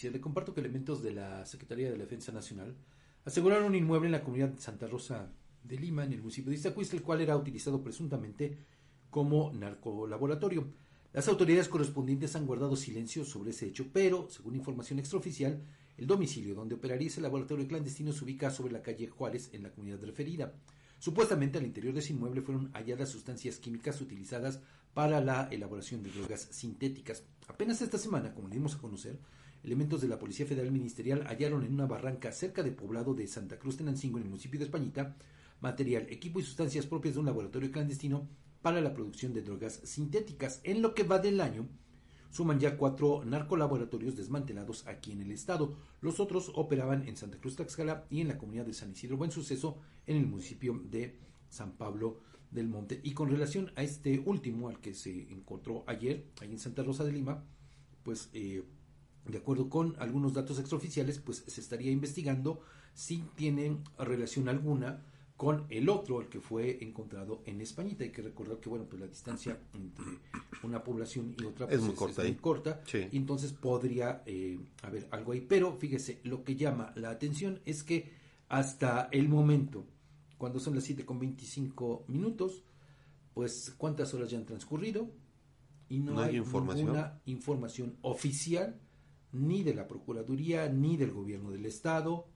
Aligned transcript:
Le 0.00 0.20
comparto 0.20 0.54
que 0.54 0.60
elementos 0.60 1.02
de 1.02 1.10
la 1.10 1.44
Secretaría 1.44 1.90
de 1.90 1.96
la 1.96 2.04
Defensa 2.04 2.30
Nacional 2.30 2.76
aseguraron 3.24 3.64
un 3.64 3.74
inmueble 3.74 4.06
en 4.06 4.12
la 4.12 4.22
comunidad 4.22 4.50
de 4.50 4.60
Santa 4.60 4.86
Rosa 4.86 5.32
de 5.64 5.76
Lima, 5.76 6.04
en 6.04 6.12
el 6.12 6.20
municipio 6.20 6.50
de 6.50 6.56
Iztacuistla, 6.56 6.98
el 6.98 7.04
cual 7.04 7.20
era 7.20 7.36
utilizado 7.36 7.82
presuntamente 7.82 8.56
como 9.10 9.52
narcolaboratorio. 9.52 10.68
Las 11.12 11.26
autoridades 11.26 11.68
correspondientes 11.68 12.36
han 12.36 12.46
guardado 12.46 12.76
silencio 12.76 13.24
sobre 13.24 13.50
ese 13.50 13.66
hecho, 13.66 13.86
pero, 13.92 14.28
según 14.30 14.54
información 14.54 15.00
extraoficial, 15.00 15.60
el 15.96 16.06
domicilio 16.06 16.54
donde 16.54 16.76
operaría 16.76 17.08
ese 17.08 17.20
laboratorio 17.20 17.66
clandestino 17.66 18.12
se 18.12 18.22
ubica 18.22 18.50
sobre 18.50 18.72
la 18.72 18.82
calle 18.82 19.08
Juárez, 19.08 19.50
en 19.52 19.64
la 19.64 19.72
comunidad 19.72 20.00
referida. 20.04 20.54
Supuestamente 21.00 21.58
al 21.58 21.66
interior 21.66 21.92
de 21.92 22.00
ese 22.00 22.12
inmueble 22.12 22.42
fueron 22.42 22.70
halladas 22.72 23.08
sustancias 23.08 23.58
químicas 23.58 24.00
utilizadas 24.00 24.60
para 24.98 25.20
la 25.20 25.46
elaboración 25.52 26.02
de 26.02 26.10
drogas 26.10 26.48
sintéticas. 26.50 27.22
Apenas 27.46 27.80
esta 27.82 27.98
semana, 27.98 28.34
como 28.34 28.48
le 28.48 28.56
dimos 28.56 28.74
a 28.74 28.78
conocer, 28.78 29.16
elementos 29.62 30.00
de 30.00 30.08
la 30.08 30.18
Policía 30.18 30.44
Federal 30.44 30.72
Ministerial 30.72 31.24
hallaron 31.28 31.62
en 31.62 31.72
una 31.72 31.86
barranca 31.86 32.32
cerca 32.32 32.64
del 32.64 32.74
poblado 32.74 33.14
de 33.14 33.28
Santa 33.28 33.60
Cruz 33.60 33.76
Tenancingo, 33.76 34.18
en 34.18 34.24
el 34.24 34.30
municipio 34.30 34.58
de 34.58 34.64
Españita, 34.64 35.14
material, 35.60 36.08
equipo 36.10 36.40
y 36.40 36.42
sustancias 36.42 36.86
propias 36.86 37.14
de 37.14 37.20
un 37.20 37.26
laboratorio 37.26 37.70
clandestino 37.70 38.28
para 38.60 38.80
la 38.80 38.92
producción 38.92 39.32
de 39.32 39.42
drogas 39.42 39.74
sintéticas. 39.84 40.60
En 40.64 40.82
lo 40.82 40.94
que 40.94 41.04
va 41.04 41.20
del 41.20 41.40
año, 41.40 41.68
suman 42.32 42.58
ya 42.58 42.76
cuatro 42.76 43.24
narcolaboratorios 43.24 44.16
desmantelados 44.16 44.84
aquí 44.88 45.12
en 45.12 45.22
el 45.22 45.30
estado. 45.30 45.76
Los 46.00 46.18
otros 46.18 46.50
operaban 46.56 47.06
en 47.06 47.16
Santa 47.16 47.38
Cruz 47.38 47.54
Taxcala 47.54 48.04
y 48.10 48.20
en 48.20 48.26
la 48.26 48.36
comunidad 48.36 48.66
de 48.66 48.74
San 48.74 48.90
Isidro 48.90 49.16
Buen 49.16 49.30
Suceso 49.30 49.78
en 50.08 50.16
el 50.16 50.26
municipio 50.26 50.82
de 50.90 51.20
San 51.48 51.72
Pablo 51.72 52.20
del 52.50 52.68
Monte. 52.68 53.00
Y 53.02 53.12
con 53.12 53.30
relación 53.30 53.72
a 53.76 53.82
este 53.82 54.22
último, 54.24 54.68
al 54.68 54.80
que 54.80 54.94
se 54.94 55.30
encontró 55.32 55.84
ayer, 55.86 56.24
ahí 56.40 56.50
en 56.50 56.58
Santa 56.58 56.82
Rosa 56.82 57.04
de 57.04 57.12
Lima, 57.12 57.44
pues 58.02 58.30
eh, 58.32 58.62
de 59.26 59.38
acuerdo 59.38 59.68
con 59.68 59.96
algunos 59.98 60.32
datos 60.32 60.58
extraoficiales, 60.58 61.18
pues 61.18 61.44
se 61.46 61.60
estaría 61.60 61.90
investigando 61.90 62.60
si 62.94 63.24
tienen 63.36 63.84
relación 63.98 64.48
alguna 64.48 65.04
con 65.36 65.66
el 65.68 65.88
otro, 65.88 66.20
el 66.20 66.26
que 66.26 66.40
fue 66.40 66.82
encontrado 66.82 67.42
en 67.46 67.60
Españita. 67.60 68.02
Hay 68.02 68.10
que 68.10 68.22
recordar 68.22 68.58
que, 68.58 68.68
bueno, 68.68 68.86
pues 68.86 69.00
la 69.00 69.06
distancia 69.06 69.56
entre 69.72 70.18
una 70.64 70.82
población 70.82 71.36
y 71.38 71.44
otra 71.44 71.66
pues, 71.66 71.78
es 71.78 71.84
muy 71.84 71.94
corta. 71.94 72.22
muy 72.24 72.34
corta 72.34 72.82
y 72.92 73.16
entonces 73.16 73.52
podría 73.52 74.24
eh, 74.26 74.58
haber 74.82 75.06
algo 75.12 75.32
ahí. 75.32 75.40
Pero 75.40 75.76
fíjese, 75.76 76.18
lo 76.24 76.42
que 76.42 76.56
llama 76.56 76.92
la 76.96 77.10
atención 77.10 77.60
es 77.66 77.84
que 77.84 78.10
hasta 78.48 79.08
el 79.12 79.28
momento, 79.28 79.86
cuando 80.38 80.60
son 80.60 80.74
las 80.74 80.84
7 80.84 81.04
con 81.04 81.18
25 81.18 82.04
minutos, 82.08 82.64
pues 83.34 83.74
cuántas 83.76 84.14
horas 84.14 84.30
ya 84.30 84.38
han 84.38 84.46
transcurrido 84.46 85.10
y 85.88 85.98
no, 86.00 86.20
hay, 86.20 86.36
información. 86.36 86.86
ninguna 86.86 87.20
información 87.26 87.96
oficial 88.02 88.80
ni 89.32 89.62
de 89.62 89.74
la 89.74 89.86
Procuraduría, 89.86 90.68
ni 90.68 90.96
del 90.96 91.10
Gobierno 91.10 91.50
del 91.50 91.66
Estado, 91.66 92.26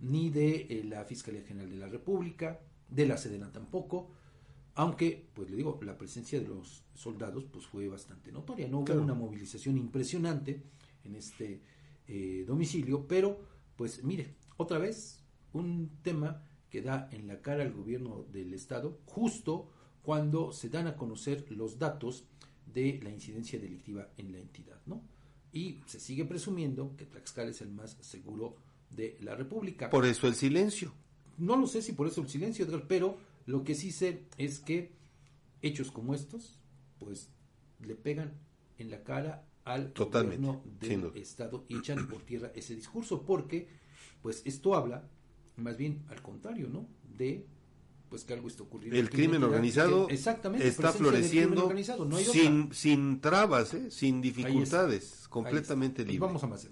ni 0.00 0.30
de 0.30 0.66
eh, 0.68 0.84
la 0.84 1.04
Fiscalía 1.04 1.42
General 1.42 1.70
de 1.70 1.76
la 1.76 1.88
República, 1.88 2.60
de 2.88 3.06
la 3.06 3.16
Sedena 3.16 3.52
tampoco, 3.52 4.10
aunque, 4.74 5.28
pues 5.34 5.50
le 5.50 5.56
digo, 5.56 5.78
la 5.82 5.98
presencia 5.98 6.40
de 6.40 6.48
los 6.48 6.84
soldados 6.94 7.44
pues 7.44 7.66
fue 7.66 7.88
bastante 7.88 8.32
notoria, 8.32 8.68
no 8.68 8.80
hubo 8.80 8.94
una 8.94 9.14
movilización 9.14 9.76
impresionante 9.76 10.62
en 11.04 11.16
este 11.16 11.62
eh, 12.06 12.44
domicilio, 12.46 13.06
pero 13.06 13.38
pues 13.76 14.02
mire, 14.04 14.36
otra 14.56 14.78
vez 14.78 15.24
un 15.52 15.98
tema 16.02 16.42
que 16.70 16.82
da 16.82 17.08
en 17.12 17.26
la 17.26 17.40
cara 17.40 17.62
al 17.62 17.72
gobierno 17.72 18.24
del 18.32 18.54
estado 18.54 18.98
justo 19.06 19.68
cuando 20.02 20.52
se 20.52 20.68
dan 20.68 20.86
a 20.86 20.96
conocer 20.96 21.44
los 21.50 21.78
datos 21.78 22.24
de 22.72 23.00
la 23.02 23.10
incidencia 23.10 23.58
delictiva 23.58 24.08
en 24.16 24.32
la 24.32 24.38
entidad, 24.38 24.80
¿no? 24.86 25.02
Y 25.52 25.80
se 25.86 25.98
sigue 25.98 26.24
presumiendo 26.24 26.94
que 26.96 27.04
Tlaxcala 27.04 27.50
es 27.50 27.60
el 27.60 27.70
más 27.70 27.96
seguro 28.00 28.56
de 28.90 29.18
la 29.20 29.34
República. 29.34 29.90
Por 29.90 30.06
eso 30.06 30.28
el 30.28 30.34
silencio. 30.34 30.92
No 31.38 31.56
lo 31.56 31.66
sé 31.66 31.82
si 31.82 31.92
por 31.92 32.06
eso 32.06 32.20
el 32.20 32.28
silencio, 32.28 32.66
pero 32.86 33.18
lo 33.46 33.64
que 33.64 33.74
sí 33.74 33.90
sé 33.90 34.24
es 34.38 34.60
que 34.60 34.92
hechos 35.62 35.90
como 35.90 36.14
estos, 36.14 36.58
pues 36.98 37.28
le 37.80 37.94
pegan 37.94 38.32
en 38.78 38.90
la 38.90 39.02
cara 39.02 39.44
al 39.64 39.92
gobierno 39.92 40.62
del 40.80 41.12
Estado 41.16 41.64
y 41.68 41.78
echan 41.78 42.08
por 42.08 42.22
tierra 42.22 42.52
ese 42.54 42.74
discurso, 42.74 43.22
porque 43.22 43.68
pues 44.22 44.42
esto 44.44 44.74
habla 44.74 45.08
más 45.60 45.76
bien 45.76 46.02
al 46.08 46.22
contrario, 46.22 46.68
¿no? 46.68 46.86
De 47.16 47.46
pues 48.10 48.24
que 48.24 48.34
algo 48.34 48.48
está 48.48 48.64
ocurriendo. 48.64 48.98
El 48.98 49.08
crimen 49.08 49.42
organizado 49.44 50.08
exactamente, 50.08 50.66
está 50.66 50.92
floreciendo 50.92 51.72
sin, 52.18 52.74
sin 52.74 53.20
trabas, 53.20 53.72
¿eh? 53.72 53.90
sin 53.90 54.20
dificultades, 54.20 55.26
completamente 55.28 56.04
libre. 56.04 56.18
vamos 56.18 56.42
a 56.42 56.48
más 56.48 56.64